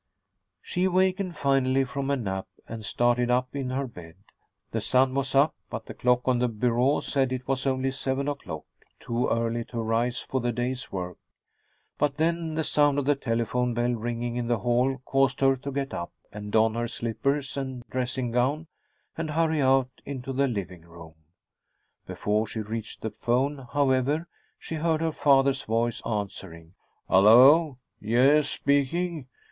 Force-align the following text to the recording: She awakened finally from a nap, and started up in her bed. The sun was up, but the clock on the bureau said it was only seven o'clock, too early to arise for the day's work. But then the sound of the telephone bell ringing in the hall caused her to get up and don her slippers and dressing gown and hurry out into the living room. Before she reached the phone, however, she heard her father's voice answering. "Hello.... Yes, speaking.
She 0.63 0.85
awakened 0.85 1.37
finally 1.37 1.83
from 1.83 2.09
a 2.09 2.15
nap, 2.17 2.47
and 2.67 2.83
started 2.83 3.29
up 3.29 3.55
in 3.55 3.69
her 3.69 3.85
bed. 3.85 4.15
The 4.71 4.81
sun 4.81 5.13
was 5.13 5.35
up, 5.35 5.53
but 5.69 5.85
the 5.85 5.93
clock 5.93 6.27
on 6.27 6.39
the 6.39 6.47
bureau 6.47 7.01
said 7.01 7.31
it 7.31 7.47
was 7.47 7.67
only 7.67 7.91
seven 7.91 8.27
o'clock, 8.27 8.65
too 8.99 9.27
early 9.27 9.63
to 9.65 9.77
arise 9.79 10.19
for 10.19 10.41
the 10.41 10.51
day's 10.51 10.91
work. 10.91 11.19
But 11.99 12.15
then 12.17 12.55
the 12.55 12.63
sound 12.63 12.97
of 12.97 13.05
the 13.05 13.13
telephone 13.13 13.75
bell 13.75 13.91
ringing 13.91 14.37
in 14.37 14.47
the 14.47 14.57
hall 14.57 14.99
caused 15.05 15.39
her 15.41 15.55
to 15.57 15.71
get 15.71 15.93
up 15.93 16.11
and 16.31 16.51
don 16.51 16.73
her 16.73 16.87
slippers 16.87 17.55
and 17.55 17.83
dressing 17.87 18.31
gown 18.31 18.65
and 19.15 19.29
hurry 19.29 19.61
out 19.61 19.91
into 20.03 20.33
the 20.33 20.47
living 20.47 20.81
room. 20.81 21.13
Before 22.07 22.47
she 22.47 22.61
reached 22.61 23.03
the 23.03 23.11
phone, 23.11 23.67
however, 23.71 24.27
she 24.57 24.77
heard 24.77 25.01
her 25.01 25.11
father's 25.11 25.61
voice 25.61 26.01
answering. 26.03 26.73
"Hello.... 27.07 27.77
Yes, 27.99 28.49
speaking. 28.49 29.27